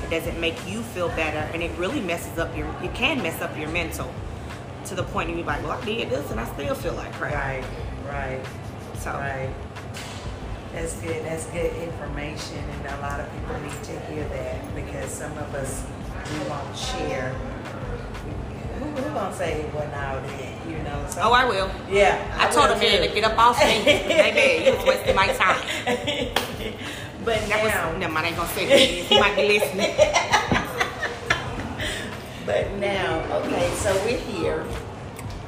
It 0.05 0.11
doesn't 0.11 0.41
make 0.41 0.55
you 0.67 0.83
feel 0.83 1.09
better. 1.11 1.51
And 1.53 1.63
it 1.63 1.77
really 1.79 2.01
messes 2.01 2.39
up 2.39 2.57
your, 2.57 2.67
it 2.83 2.95
can 2.95 3.23
mess 3.23 3.41
up 3.41 3.57
your 3.59 3.69
mental 3.69 4.13
to 4.87 4.95
the 4.95 5.05
point 5.05 5.31
you 5.31 5.43
like, 5.45 5.63
well, 5.63 5.73
I 5.73 5.85
did 5.85 6.11
this 6.11 6.31
and 6.31 6.41
I 6.41 6.45
still 6.53 6.75
feel 6.75 6.95
like 6.95 7.13
crap. 7.15 7.35
Right. 7.35 7.65
Right. 8.07 8.47
So, 8.99 9.13
Right. 9.13 9.51
That's 10.73 10.95
good. 11.03 11.23
That's 11.27 11.45
good 11.47 11.71
information, 11.77 12.57
and 12.57 12.87
a 12.87 13.01
lot 13.03 13.21
of 13.21 13.31
people 13.31 13.61
need 13.61 13.85
to 13.85 14.01
hear 14.07 14.27
that 14.29 14.75
because 14.75 15.11
some 15.11 15.33
of 15.37 15.55
us 15.55 15.85
we 16.33 16.49
won't 16.49 16.77
share. 16.77 17.35
Who, 18.97 19.03
gonna 19.15 19.35
say 19.35 19.63
what 19.73 19.91
now 19.91 20.21
then? 20.21 20.71
You 20.71 20.79
know. 20.83 21.07
Some, 21.09 21.27
oh, 21.27 21.33
I 21.33 21.45
will. 21.49 21.71
yeah. 21.91 22.37
I, 22.39 22.51
told 22.51 22.69
will 22.71 22.77
a 22.77 22.79
man 22.79 23.09
to 23.09 23.15
get 23.15 23.25
up 23.25 23.39
off 23.39 23.59
me. 23.59 23.83
Baby, 24.09 24.65
you 24.67 24.77
was 24.77 24.85
wasting 24.87 25.17
my 25.17 25.29
time. 25.29 25.61
But 27.25 27.39
That 27.49 27.65
now, 27.65 27.91
was, 27.91 27.99
never 28.01 28.13
mind, 28.13 28.27
I 28.27 28.29
ain't 28.31 28.37
gonna 28.37 28.49
say 28.49 28.67
that. 28.67 28.79
He 28.81 29.21
might 29.21 29.37
be 29.37 29.47
listening. 29.47 29.95
but 32.47 32.69
now, 32.81 33.23
okay. 33.45 33.71
So 33.77 33.95
we're 34.05 34.19
here. 34.19 34.65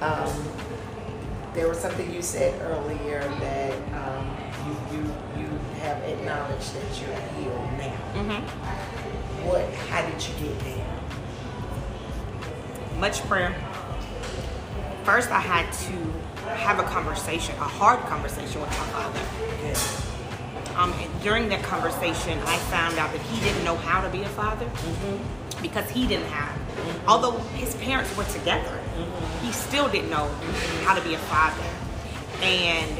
Um, 0.00 0.30
there 1.52 1.68
was 1.68 1.78
something 1.78 2.12
you 2.14 2.22
said 2.22 2.54
earlier 2.62 3.22
that 3.40 3.72
um, 3.92 4.30
you 4.64 4.76
you 4.98 5.02
you 5.42 5.48
have 5.80 6.00
acknowledged 6.04 6.72
that 6.74 7.00
you're 7.00 7.20
healed 7.42 7.72
now. 7.78 8.22
hmm 8.22 8.40
What? 9.48 9.68
How 9.90 10.02
did 10.08 10.22
you 10.28 10.34
get 10.46 10.56
there? 10.60 10.93
Much 13.04 13.20
prayer. 13.28 13.54
First, 15.04 15.30
I 15.30 15.38
had 15.38 15.70
to 15.88 16.49
have 16.54 16.78
a 16.78 16.84
conversation, 16.84 17.54
a 17.56 17.68
hard 17.80 18.00
conversation 18.06 18.62
with 18.62 18.70
my 18.70 18.87
father. 18.96 19.20
Um, 20.75 20.90
and 20.94 21.23
during 21.23 21.50
that 21.50 21.62
conversation, 21.62 22.38
I 22.46 22.56
found 22.73 22.96
out 22.96 23.12
that 23.12 23.20
he 23.20 23.44
didn't 23.44 23.62
know 23.62 23.76
how 23.76 24.00
to 24.00 24.08
be 24.08 24.23
a 24.23 24.28
father 24.30 24.66
because 25.61 25.90
he 25.90 26.06
didn't 26.06 26.30
have. 26.30 26.58
Although 27.06 27.32
his 27.61 27.75
parents 27.75 28.16
were 28.16 28.25
together, 28.25 28.80
he 29.42 29.52
still 29.52 29.87
didn't 29.90 30.08
know 30.08 30.26
how 30.84 30.94
to 30.94 31.02
be 31.02 31.12
a 31.12 31.18
father. 31.18 31.62
And 32.40 32.96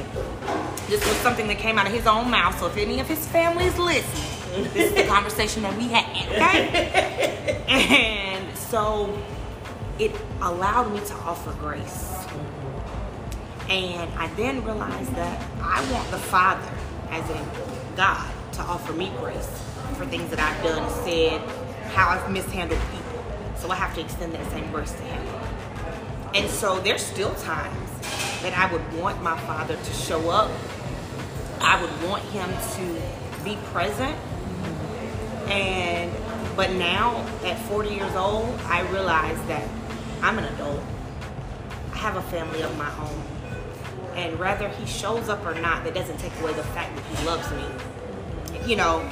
this 0.87 1.01
was 1.01 1.17
something 1.25 1.49
that 1.49 1.57
came 1.57 1.79
out 1.79 1.87
of 1.87 1.95
his 1.95 2.07
own 2.07 2.31
mouth. 2.31 2.59
So 2.61 2.67
if 2.67 2.77
any 2.77 3.01
of 3.01 3.09
his 3.09 3.27
family 3.29 3.65
is 3.65 3.79
listening, 3.79 4.65
this 4.65 4.91
is 4.91 4.95
the 4.97 5.05
conversation 5.15 5.63
that 5.63 5.75
we 5.79 5.89
had, 5.89 6.05
okay? 6.29 7.65
And 8.35 8.57
so 8.57 9.09
it 9.99 10.13
allowed 10.41 10.93
me 10.93 11.01
to 11.01 11.15
offer 11.15 11.53
grace. 11.61 12.27
And 13.69 14.13
I 14.19 14.27
then 14.35 14.65
realized 14.65 15.15
that 15.15 15.43
I 15.61 15.93
want 15.93 16.11
the 16.11 16.19
Father, 16.19 16.69
as 17.11 17.29
in 17.31 17.47
God, 17.97 18.31
to 18.53 18.61
offer 18.63 18.93
me 18.93 19.13
grace 19.19 19.49
for 19.97 20.05
things 20.07 20.29
that 20.31 20.41
I've 20.41 20.63
done, 20.63 20.91
said, 21.05 21.41
how 21.93 22.09
I've 22.09 22.31
mishandled 22.31 22.81
people. 22.91 23.25
So 23.57 23.71
I 23.71 23.77
have 23.77 23.95
to 23.95 24.01
extend 24.01 24.33
that 24.35 24.51
same 24.51 24.71
grace 24.71 24.93
to 24.93 25.03
Him. 25.03 25.27
And 26.35 26.51
so 26.51 26.81
there's 26.81 27.03
still 27.03 27.35
times 27.37 27.91
that 28.43 28.53
I 28.59 28.71
would 28.73 29.01
want 29.01 29.23
my 29.23 29.39
Father 29.41 29.77
to 29.77 29.93
show 29.93 30.29
up. 30.29 30.51
I 31.61 31.81
would 31.81 32.09
want 32.09 32.23
Him 32.25 32.49
to 32.51 33.45
be 33.45 33.57
present. 33.73 34.17
And 35.49 36.13
but 36.57 36.73
now 36.73 37.27
at 37.45 37.59
40 37.63 37.91
years 37.91 38.15
old, 38.15 38.59
I 38.67 38.83
realize 38.91 39.39
that 39.49 39.67
I'm 40.25 40.39
an 40.39 40.45
adult. 40.55 40.81
I 41.93 41.99
have 41.99 42.17
a 42.17 42.23
family 42.23 42.63
of 42.63 42.75
my 42.79 42.91
own. 42.99 43.23
And 44.17 44.39
whether 44.39 44.71
he 44.71 44.87
shows 44.87 45.29
up 45.29 45.45
or 45.45 45.55
not, 45.61 45.85
that 45.85 45.93
doesn't 45.93 46.17
take 46.19 46.33
away 46.41 46.55
the 46.55 46.63
fact 46.63 46.97
that 46.97 47.05
he 47.05 47.27
loves 47.27 47.51
me. 47.51 48.67
You 48.67 48.77
know, 48.77 49.07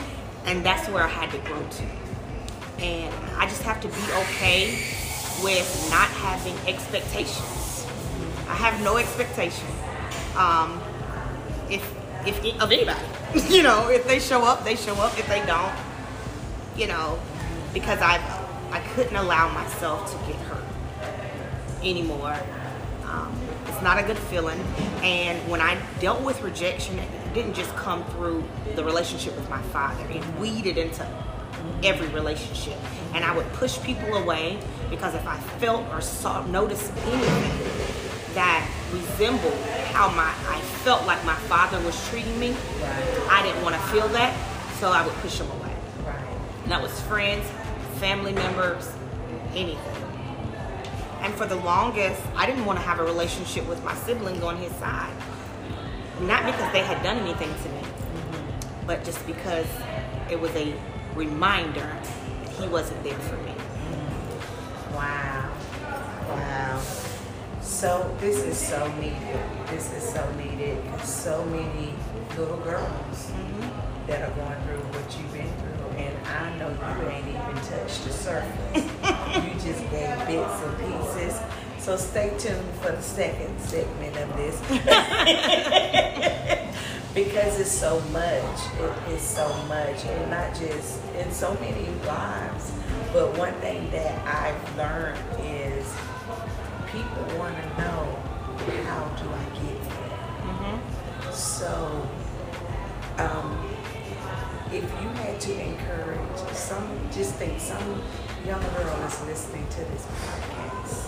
and 0.47 0.65
that's 0.65 0.89
where 0.89 1.03
I 1.03 1.09
had 1.09 1.31
to 1.33 1.39
grow 1.47 1.63
to. 1.69 2.83
And 2.83 3.15
I 3.37 3.45
just 3.45 3.63
have 3.65 3.79
to 3.83 3.89
be 3.89 4.05
okay 4.25 4.71
with 5.43 5.89
not 5.91 6.09
having 6.09 6.57
expectations. 6.67 7.87
I 8.49 8.55
have 8.55 8.83
no 8.83 8.97
expectation. 8.97 9.69
Um, 10.35 10.81
if 11.69 11.85
if 12.27 12.39
of 12.63 12.73
anybody, 12.73 13.07
you 13.55 13.63
know, 13.63 13.91
if 13.91 14.07
they 14.07 14.19
show 14.19 14.45
up, 14.45 14.65
they 14.65 14.77
show 14.77 14.95
up. 14.95 15.19
If 15.19 15.27
they 15.29 15.45
don't, 15.45 15.75
you 16.75 16.87
know, 16.87 17.19
because 17.75 18.01
I 18.01 18.17
I 18.71 18.81
couldn't 18.95 19.17
allow 19.17 19.53
myself 19.53 20.11
to 20.11 20.33
get 20.33 20.41
hurt 20.47 20.52
anymore. 21.85 22.37
Um, 23.07 23.37
it's 23.67 23.83
not 23.83 23.99
a 23.99 24.03
good 24.03 24.19
feeling. 24.19 24.59
And 25.03 25.39
when 25.51 25.61
I 25.61 25.81
dealt 26.01 26.23
with 26.23 26.43
rejection, 26.43 26.99
it 26.99 27.35
didn't 27.35 27.55
just 27.55 27.75
come 27.77 28.05
through 28.07 28.45
the 28.75 28.85
relationship 28.85 29.35
with 29.37 29.49
my 29.51 29.61
father. 29.63 30.05
It 30.11 30.25
weeded 30.39 30.79
into 30.79 31.07
every 31.83 32.09
relationship. 32.09 32.79
And 33.15 33.25
I 33.25 33.35
would 33.37 33.51
push 33.55 33.81
people 33.83 34.15
away 34.17 34.59
because 34.91 35.15
if 35.15 35.27
I 35.27 35.37
felt 35.59 35.87
or 35.93 36.01
saw, 36.01 36.45
noticed 36.47 36.93
anything 37.07 38.35
that 38.35 38.67
resembled 38.93 39.55
how 39.93 40.09
my 40.09 40.33
I 40.49 40.61
felt 40.85 41.07
like 41.07 41.23
my 41.25 41.35
father 41.35 41.79
was 41.81 42.09
treating 42.09 42.39
me, 42.41 42.51
Right. 42.51 43.29
I 43.31 43.43
didn't 43.43 43.63
want 43.63 43.75
to 43.75 43.81
feel 43.83 44.09
that, 44.09 44.35
so 44.79 44.91
I 44.91 45.05
would 45.05 45.15
push 45.17 45.39
them 45.39 45.51
away. 45.51 45.75
Right. 46.07 46.17
And 46.63 46.73
that 46.73 46.83
was 46.83 46.99
friends, 47.03 47.47
family 47.99 48.33
members, 48.33 48.91
anything. 49.55 49.92
And 51.23 51.33
for 51.35 51.47
the 51.47 51.57
longest, 51.57 52.21
I 52.35 52.47
didn't 52.47 52.65
want 52.65 52.81
to 52.81 52.85
have 52.85 52.99
a 52.99 53.05
relationship 53.05 53.69
with 53.69 53.83
my 53.85 53.95
siblings 53.95 54.43
on 54.43 54.57
his 54.57 54.73
side. 54.73 55.15
Not 56.21 56.45
because 56.45 56.73
they 56.73 56.83
had 56.83 57.01
done 57.05 57.17
anything 57.19 57.55
to 57.63 57.69
me, 57.69 57.83
but 58.89 59.05
just 59.05 59.25
because 59.25 59.67
it 60.29 60.41
was 60.41 60.51
a 60.57 60.75
reminder 61.15 61.81
that 61.81 62.49
he 62.61 62.67
wasn't 62.69 63.03
there 63.05 63.19
for 63.19 63.37
me. 63.37 63.55
Wow. 64.93 65.51
Wow. 66.29 66.81
So 67.61 68.15
this 68.19 68.39
is 68.45 68.59
so 68.59 68.87
needed. 68.97 69.41
This 69.69 69.93
is 69.93 70.03
so 70.13 70.29
needed. 70.35 70.79
So 71.05 71.45
many 71.47 71.95
little 72.37 72.59
girls 72.59 73.31
mm-hmm. 73.31 74.07
that 74.09 74.23
are 74.23 74.35
going 74.35 74.61
through 74.67 74.85
what 74.91 75.19
you've 75.19 75.33
been 75.33 75.53
through. 75.59 75.82
And 75.97 76.27
I 76.27 76.57
know 76.59 76.71
you 76.71 77.09
ain't 77.09 77.29
even 77.29 77.55
touched 77.65 78.05
the 78.05 78.13
surface. 78.13 78.75
you 78.75 79.55
just 79.55 79.81
gave 79.91 80.27
bits 80.27 80.63
and 80.63 80.79
pieces. 80.79 81.41
So 81.79 81.97
stay 81.97 82.31
tuned 82.39 82.69
for 82.81 82.93
the 82.93 83.03
second 83.03 83.59
segment 83.61 84.17
of 84.17 84.37
this. 84.37 84.61
because 87.15 87.59
it's 87.61 87.71
so 87.71 88.01
much. 88.13 88.61
It 88.79 88.93
is 89.13 89.23
so 89.23 89.49
much. 89.69 90.05
And 90.05 90.31
not 90.31 90.55
just 90.55 91.01
in 91.15 91.31
so 91.33 91.55
many 91.55 91.87
lives. 92.07 92.73
But 93.13 93.37
one 93.37 93.53
thing 93.55 93.91
that 93.91 94.25
I've 94.27 94.77
learned 94.77 95.19
is 95.41 95.93
people 96.87 97.25
want 97.39 97.57
to 97.57 97.67
know 97.79 98.19
how 98.85 99.09
do 99.21 99.29
I 99.29 99.45
get 99.65 99.83
there? 99.89 99.99
So, 101.33 102.07
um, 103.19 103.69
if 104.73 104.83
you 104.83 105.09
had 105.09 105.41
to 105.41 105.61
encourage 105.61 106.39
some, 106.53 106.89
just 107.13 107.35
think 107.35 107.61
some 107.61 108.03
young 108.47 108.63
girl 108.75 109.03
is 109.07 109.21
listening 109.27 109.67
to 109.69 109.85
this 109.85 110.07
podcast, 110.07 111.07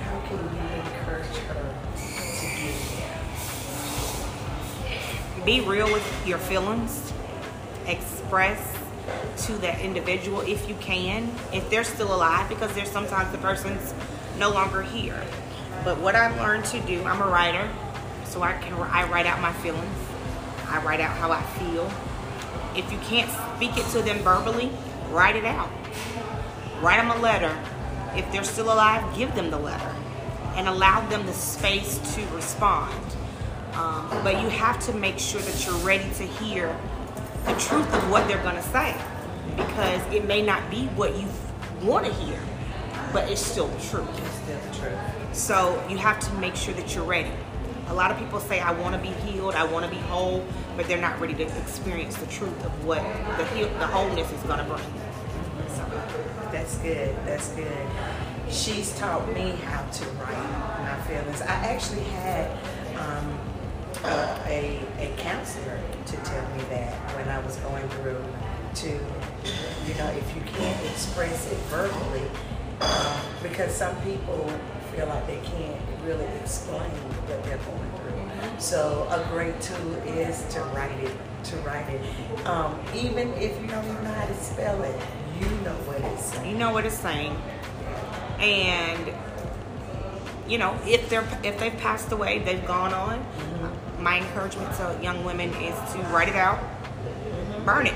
how 0.00 0.20
can 0.28 0.38
you 0.38 0.66
encourage 0.82 1.36
her 1.48 1.74
to 1.96 2.02
get 2.60 2.74
there? 5.36 5.44
Be 5.44 5.60
real 5.60 5.90
with 5.92 6.26
your 6.26 6.38
feelings. 6.38 7.12
Express 7.86 8.78
to 9.46 9.52
that 9.54 9.80
individual 9.80 10.40
if 10.42 10.68
you 10.68 10.76
can, 10.76 11.28
if 11.52 11.68
they're 11.70 11.84
still 11.84 12.14
alive, 12.14 12.48
because 12.48 12.72
there's 12.74 12.90
sometimes 12.90 13.32
the 13.32 13.38
person's 13.38 13.92
no 14.38 14.50
longer 14.50 14.82
here. 14.82 15.20
But 15.84 15.98
what 15.98 16.14
I've 16.14 16.36
learned 16.36 16.64
to 16.66 16.80
do, 16.80 17.02
I'm 17.04 17.20
a 17.20 17.26
writer, 17.26 17.68
so 18.24 18.42
I 18.42 18.52
can 18.52 18.74
I 18.74 19.08
write 19.10 19.26
out 19.26 19.40
my 19.40 19.52
feelings. 19.54 19.98
I 20.72 20.82
write 20.82 21.00
out 21.00 21.14
how 21.16 21.30
I 21.30 21.42
feel. 21.42 21.90
If 22.74 22.90
you 22.90 22.98
can't 23.00 23.30
speak 23.56 23.76
it 23.76 23.86
to 23.92 24.00
them 24.00 24.18
verbally, 24.20 24.70
write 25.10 25.36
it 25.36 25.44
out. 25.44 25.68
Write 26.80 26.96
them 26.96 27.10
a 27.10 27.20
letter. 27.20 27.54
If 28.16 28.30
they're 28.32 28.42
still 28.42 28.72
alive, 28.72 29.16
give 29.16 29.34
them 29.34 29.50
the 29.50 29.58
letter 29.58 29.94
and 30.56 30.68
allow 30.68 31.06
them 31.08 31.26
the 31.26 31.32
space 31.32 31.98
to 32.14 32.26
respond. 32.34 33.04
Um, 33.74 34.08
but 34.22 34.40
you 34.42 34.48
have 34.48 34.80
to 34.86 34.94
make 34.94 35.18
sure 35.18 35.40
that 35.40 35.66
you're 35.66 35.76
ready 35.76 36.08
to 36.14 36.24
hear 36.24 36.74
the 37.44 37.54
truth 37.54 37.92
of 37.94 38.10
what 38.10 38.26
they're 38.28 38.42
gonna 38.42 38.62
say 38.62 38.96
because 39.56 40.00
it 40.14 40.26
may 40.26 40.42
not 40.42 40.70
be 40.70 40.86
what 40.88 41.14
you 41.16 41.28
want 41.82 42.06
to 42.06 42.12
hear, 42.14 42.38
but 43.12 43.30
it's 43.30 43.44
still 43.44 43.66
the 43.66 43.80
truth. 43.80 44.08
It's 44.18 44.34
still 44.36 44.88
true. 44.88 44.98
So 45.32 45.84
you 45.88 45.98
have 45.98 46.20
to 46.20 46.32
make 46.34 46.56
sure 46.56 46.74
that 46.74 46.94
you're 46.94 47.04
ready. 47.04 47.30
A 47.88 47.94
lot 47.94 48.10
of 48.10 48.18
people 48.18 48.40
say, 48.40 48.60
I 48.60 48.72
want 48.72 48.94
to 48.94 49.00
be 49.00 49.14
healed, 49.26 49.54
I 49.54 49.64
want 49.64 49.84
to 49.84 49.90
be 49.90 49.98
whole, 50.02 50.44
but 50.76 50.86
they're 50.86 51.00
not 51.00 51.20
ready 51.20 51.34
to 51.34 51.42
experience 51.42 52.16
the 52.16 52.26
truth 52.26 52.64
of 52.64 52.84
what 52.84 53.02
the, 53.36 53.44
heal- 53.54 53.68
the 53.78 53.86
wholeness 53.86 54.30
is 54.32 54.42
going 54.44 54.58
to 54.58 54.64
bring. 54.64 54.84
So, 55.68 55.84
That's 56.52 56.76
good. 56.78 57.14
That's 57.26 57.48
good. 57.52 57.86
She's 58.50 58.96
taught 58.98 59.26
me 59.34 59.50
how 59.64 59.82
to 59.82 60.04
write 60.20 60.78
my 60.80 61.00
feelings. 61.06 61.40
I 61.42 61.54
actually 61.66 62.04
had 62.04 62.50
um, 62.98 63.38
a, 64.04 64.80
a, 64.98 65.12
a 65.12 65.14
counselor 65.18 65.80
to 66.06 66.16
tell 66.18 66.48
me 66.56 66.62
that 66.70 66.92
when 67.16 67.28
I 67.28 67.38
was 67.40 67.56
going 67.56 67.88
through 67.90 68.22
to, 68.74 68.88
you 68.88 69.94
know, 69.94 70.10
if 70.10 70.34
you 70.36 70.42
can't 70.54 70.84
express 70.90 71.50
it 71.50 71.58
verbally, 71.68 72.26
um, 72.80 73.16
because 73.42 73.74
some 73.74 73.94
people 74.02 74.50
feel 74.94 75.06
like 75.06 75.26
they 75.26 75.40
can't 75.44 75.80
really 76.04 76.26
explain 76.40 76.90
what 76.90 77.44
they're 77.44 77.58
going 77.58 77.90
through. 77.96 78.60
So 78.60 79.06
a 79.10 79.26
great 79.30 79.60
tool 79.60 79.94
is 80.06 80.44
to 80.54 80.60
write 80.74 80.98
it. 81.00 81.12
To 81.44 81.56
write 81.56 81.88
it, 81.88 82.46
um, 82.46 82.78
even 82.94 83.32
if 83.34 83.60
you 83.60 83.66
don't 83.66 83.84
even 83.84 84.04
know 84.04 84.12
how 84.12 84.26
to 84.26 84.34
spell 84.36 84.80
it, 84.84 84.94
you 85.40 85.46
know 85.62 85.74
what 85.88 86.00
it's 86.00 86.26
saying. 86.26 86.50
you 86.52 86.56
know 86.56 86.72
what 86.72 86.86
it's 86.86 86.94
saying. 86.96 87.36
And, 88.38 89.12
you 90.46 90.58
know, 90.58 90.78
if 90.86 91.08
they're 91.08 91.26
if 91.42 91.58
they've 91.58 91.76
passed 91.78 92.12
away, 92.12 92.38
they've 92.38 92.64
gone 92.64 92.94
on. 92.94 93.26
My 93.98 94.18
encouragement 94.18 94.72
to 94.76 94.96
young 95.02 95.24
women 95.24 95.50
is 95.54 95.74
to 95.94 95.98
write 96.12 96.28
it 96.28 96.36
out, 96.36 96.60
burn 97.64 97.88
it. 97.88 97.94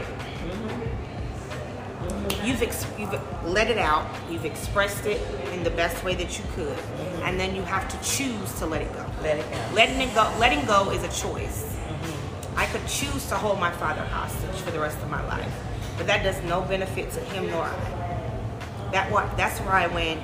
You've, 2.47 2.63
ex- 2.63 2.87
you've 2.99 3.13
let 3.45 3.69
it 3.71 3.79
out, 3.79 4.07
you've 4.31 4.45
expressed 4.45 5.05
it 5.05 5.21
in 5.53 5.65
the 5.65 5.71
best 5.71 6.03
way 6.05 6.15
that 6.15 6.39
you 6.39 6.45
could, 6.55 6.77
mm-hmm. 6.77 7.23
and 7.25 7.41
then 7.41 7.57
you 7.57 7.63
have 7.63 7.89
to 7.89 8.09
choose 8.09 8.53
to 8.61 8.67
let 8.67 8.83
it 8.83 8.93
go. 8.93 9.05
Let 9.23 9.39
it 9.39 9.51
go. 9.51 9.75
Letting 9.75 10.01
it 10.01 10.15
go, 10.15 10.33
letting 10.39 10.65
go 10.65 10.91
is 10.91 11.03
a 11.03 11.09
choice. 11.23 11.65
Mm-hmm. 11.65 12.59
I 12.59 12.67
could 12.67 12.87
choose 12.87 13.27
to 13.31 13.35
hold 13.35 13.59
my 13.59 13.73
father 13.73 14.03
hostage 14.03 14.61
for 14.61 14.71
the 14.71 14.79
rest 14.79 14.99
of 14.99 15.11
my 15.11 15.27
life, 15.27 15.53
but 15.97 16.07
that 16.07 16.23
does 16.23 16.41
no 16.45 16.63
benefit 16.63 17.11
to 17.13 17.21
him 17.21 17.51
nor 17.51 17.65
I. 17.65 18.89
That 18.93 19.11
what 19.11 19.37
that's 19.37 19.59
why 19.61 19.89
when 19.89 20.23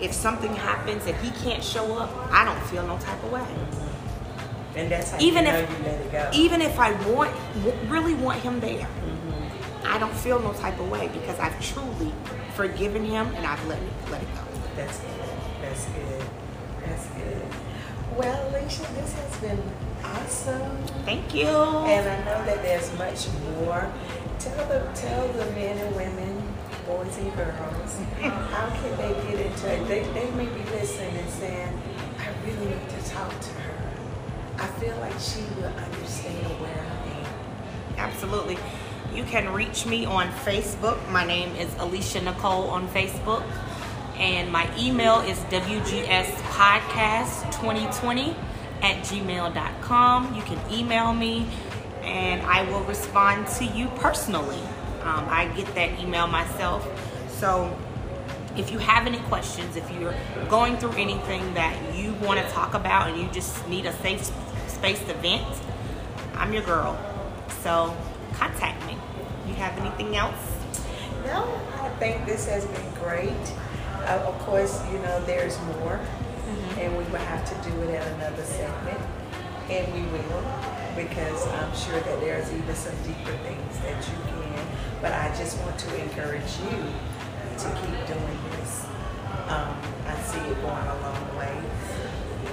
if 0.00 0.12
something 0.12 0.54
happens 0.54 1.04
and 1.06 1.16
he 1.16 1.30
can't 1.42 1.64
show 1.64 1.98
up, 1.98 2.10
I 2.30 2.44
don't 2.44 2.62
feel 2.68 2.86
no 2.86 2.96
type 2.98 3.22
of 3.24 3.32
way. 3.32 3.44
And 4.76 4.90
that's 4.90 5.10
how 5.10 5.18
Even 5.18 5.46
if 5.46 5.68
you 5.70 5.76
let 5.84 6.00
it 6.00 6.12
go. 6.12 6.30
even 6.34 6.60
if 6.62 6.78
I 6.78 6.92
want 7.10 7.34
w- 7.64 7.78
really 7.88 8.14
want 8.14 8.40
him 8.40 8.60
there, 8.60 8.86
I 9.86 9.98
don't 9.98 10.14
feel 10.14 10.40
no 10.40 10.52
type 10.52 10.78
of 10.80 10.90
way 10.90 11.08
because 11.08 11.38
I've 11.38 11.58
truly 11.60 12.12
forgiven 12.54 13.04
him 13.04 13.26
and 13.34 13.46
I've 13.46 13.64
let 13.66 13.80
it 13.80 13.92
let 14.10 14.22
it 14.22 14.28
go. 14.34 14.42
That's 14.76 14.98
good. 14.98 15.10
That's 15.62 15.84
good. 15.86 16.22
That's 16.84 17.06
good. 17.08 17.42
Well, 18.16 18.48
Alicia, 18.48 18.82
this 18.94 19.12
has 19.14 19.36
been 19.38 19.62
awesome. 20.02 20.76
Thank 21.04 21.34
you. 21.34 21.46
And 21.46 22.08
I 22.08 22.18
know 22.24 22.44
that 22.46 22.62
there's 22.62 22.90
much 22.98 23.28
more. 23.54 23.90
Tell 24.38 24.68
the 24.68 24.90
tell 24.94 25.28
the 25.28 25.46
men 25.52 25.78
and 25.78 25.96
women, 25.96 26.54
boys 26.86 27.16
and 27.18 27.34
girls, 27.34 27.98
how 28.20 28.68
can 28.70 28.96
they 28.96 29.14
get 29.28 29.46
into 29.46 29.72
it? 29.72 29.88
They, 29.88 30.00
they 30.12 30.30
may 30.32 30.46
be 30.46 30.70
listening 30.70 31.16
and 31.16 31.30
saying, 31.30 31.82
I 32.18 32.28
really 32.46 32.66
need 32.66 32.88
to 32.88 33.10
talk 33.10 33.30
to 33.40 33.50
her. 33.50 33.90
I 34.58 34.66
feel 34.78 34.96
like 34.98 35.18
she 35.18 35.40
will 35.56 35.72
understand 35.72 36.46
where 36.60 36.84
I 36.84 37.18
am. 37.20 38.08
Absolutely. 38.10 38.58
You 39.16 39.24
can 39.24 39.52
reach 39.54 39.86
me 39.86 40.04
on 40.04 40.28
Facebook. 40.28 41.10
My 41.10 41.24
name 41.24 41.56
is 41.56 41.74
Alicia 41.78 42.20
Nicole 42.20 42.68
on 42.68 42.86
Facebook. 42.88 43.42
And 44.18 44.52
my 44.52 44.68
email 44.78 45.20
is 45.20 45.38
WGSPodcast2020 45.44 48.36
at 48.82 48.96
gmail.com. 49.06 50.34
You 50.34 50.42
can 50.42 50.60
email 50.70 51.14
me 51.14 51.46
and 52.02 52.42
I 52.42 52.70
will 52.70 52.84
respond 52.84 53.46
to 53.56 53.64
you 53.64 53.88
personally. 53.96 54.60
Um, 55.00 55.26
I 55.30 55.46
get 55.56 55.74
that 55.74 55.98
email 55.98 56.26
myself. 56.26 56.86
So 57.40 57.74
if 58.54 58.70
you 58.70 58.76
have 58.76 59.06
any 59.06 59.20
questions, 59.20 59.76
if 59.76 59.90
you're 59.92 60.14
going 60.50 60.76
through 60.76 60.92
anything 60.92 61.54
that 61.54 61.94
you 61.94 62.12
want 62.16 62.38
to 62.38 62.46
talk 62.50 62.74
about 62.74 63.08
and 63.08 63.18
you 63.18 63.30
just 63.32 63.66
need 63.66 63.86
a 63.86 63.94
safe 63.94 64.30
space 64.66 65.02
to 65.04 65.14
vent, 65.14 65.46
I'm 66.34 66.52
your 66.52 66.64
girl. 66.64 66.98
So 67.62 67.96
contact 68.34 68.86
me. 68.86 68.98
You 69.46 69.54
have 69.54 69.78
anything 69.78 70.16
else? 70.16 70.34
No, 71.24 71.44
I 71.80 71.88
think 71.98 72.26
this 72.26 72.48
has 72.48 72.66
been 72.66 72.94
great. 73.02 73.30
Uh, 74.06 74.22
of 74.26 74.38
course, 74.40 74.82
you 74.92 74.98
know, 74.98 75.24
there's 75.24 75.58
more, 75.78 76.00
and 76.78 76.96
we 76.96 77.04
will 77.04 77.18
have 77.18 77.44
to 77.44 77.70
do 77.70 77.82
it 77.82 77.90
at 77.94 78.06
another 78.14 78.42
segment, 78.44 79.00
and 79.70 79.92
we 79.94 80.02
will, 80.10 80.42
because 80.94 81.46
I'm 81.46 81.74
sure 81.74 82.00
that 82.00 82.20
there's 82.20 82.52
even 82.52 82.74
some 82.74 82.94
deeper 83.02 83.36
things 83.42 83.78
that 83.80 83.98
you 84.06 84.18
can. 84.26 84.66
But 85.00 85.12
I 85.12 85.28
just 85.36 85.60
want 85.62 85.78
to 85.78 86.02
encourage 86.02 86.58
you 86.70 86.78
to 87.58 87.68
keep 87.82 87.98
doing 88.06 88.38
this. 88.58 88.86
Um, 89.48 89.74
I 90.06 90.14
see 90.22 90.38
it 90.38 90.60
going 90.62 90.86
a 90.86 90.98
long 91.02 91.36
way, 91.36 91.56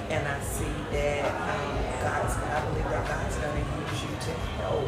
and 0.09 0.27
I 0.27 0.39
see 0.41 0.73
that 0.91 1.25
um, 1.25 2.01
God's. 2.01 2.35
I 2.37 2.65
believe 2.69 2.89
that 2.89 3.07
God's 3.07 3.35
going 3.37 3.53
to 3.53 3.91
use 3.91 4.01
you 4.03 4.09
to 4.09 4.31
help 4.61 4.85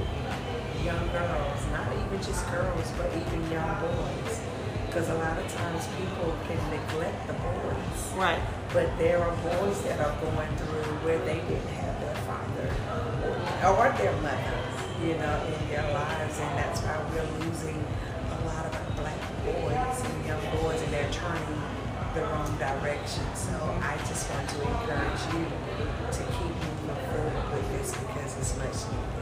young 0.86 1.08
girls, 1.10 1.66
not 1.72 1.90
even 1.92 2.22
just 2.22 2.46
girls, 2.52 2.92
but 2.98 3.10
even 3.10 3.42
young 3.50 3.74
boys. 3.82 4.40
Because 4.86 5.10
a 5.10 5.16
lot 5.16 5.38
of 5.38 5.48
times 5.52 5.88
people 5.98 6.38
can 6.48 6.62
neglect 6.70 7.28
the 7.28 7.34
boys. 7.34 8.14
Right. 8.16 8.40
But 8.72 8.96
there 8.98 9.20
are 9.20 9.36
boys 9.42 9.82
that 9.84 10.00
are 10.00 10.16
going 10.22 10.56
through 10.56 10.94
where 11.02 11.18
they 11.26 11.42
didn't 11.50 11.74
have 11.82 12.00
their 12.00 12.16
father 12.30 12.70
or, 13.66 13.90
their 13.98 14.14
mother, 14.22 14.62
you 15.02 15.18
know, 15.18 15.36
in 15.50 15.70
their 15.70 15.92
lives. 15.92 16.40
And 16.40 16.58
that's 16.58 16.82
why 16.82 17.02
we're 17.10 17.46
losing 17.46 17.84
the 22.16 22.22
wrong 22.22 22.58
direction. 22.58 23.24
So 23.36 23.52
I 23.82 23.98
just 24.08 24.30
want 24.32 24.50
to 24.50 24.62
encourage 24.62 25.34
you 25.34 25.46
to 26.12 26.24
keep 26.24 26.56
moving 26.64 26.96
forward 27.12 27.54
with 27.54 27.78
this 27.78 27.92
because 27.92 28.38
it's 28.40 28.58
much 28.58 28.92
needed. 28.92 29.16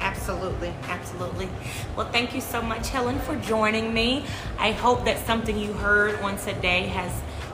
Absolutely, 0.00 0.74
absolutely. 0.88 1.48
Well, 1.96 2.10
thank 2.10 2.34
you 2.34 2.40
so 2.40 2.60
much, 2.60 2.88
Helen, 2.88 3.20
for 3.20 3.36
joining 3.36 3.94
me. 3.94 4.24
I 4.58 4.72
hope 4.72 5.04
that 5.04 5.24
something 5.24 5.56
you 5.56 5.72
heard 5.72 6.16
on 6.16 6.36
today 6.36 6.86
has 6.88 7.12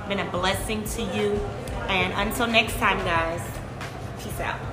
been 0.08 0.20
a 0.20 0.30
blessing 0.30 0.82
to 0.84 1.02
you. 1.02 1.38
And 1.88 2.14
until 2.14 2.46
next 2.46 2.76
time, 2.78 2.98
guys, 3.04 3.42
peace 4.22 4.40
out. 4.40 4.67